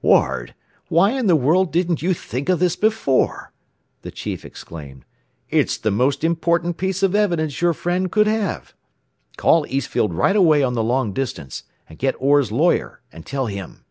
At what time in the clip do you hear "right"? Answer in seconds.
10.14-10.34